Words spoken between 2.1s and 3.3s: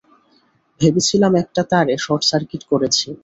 Circuit করেছি।